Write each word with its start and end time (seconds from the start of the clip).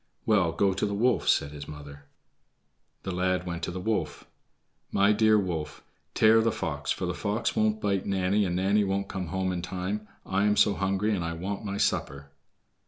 "Well, 0.25 0.51
go 0.51 0.73
to 0.73 0.85
the 0.87 0.95
wolf," 0.95 1.29
said 1.29 1.51
his 1.51 1.67
mother. 1.67 2.05
The 3.03 3.11
lad 3.11 3.45
went 3.45 3.61
to 3.61 3.71
the 3.71 3.79
wolf. 3.79 4.25
"My 4.91 5.11
dear 5.11 5.37
wolf, 5.37 5.83
tear 6.15 6.41
the 6.41 6.51
fox, 6.51 6.89
for 6.89 7.05
the 7.05 7.13
fox 7.13 7.55
won't 7.55 7.79
bite 7.79 8.07
Nanny, 8.07 8.43
and 8.43 8.55
Nanny 8.55 8.83
won't 8.83 9.09
come 9.09 9.27
home 9.27 9.51
in 9.51 9.61
time. 9.61 10.07
I 10.25 10.45
am 10.45 10.57
so 10.57 10.73
hungry, 10.73 11.15
and 11.15 11.23
I 11.23 11.33
want 11.33 11.63
my 11.65 11.77
supper." 11.77 12.31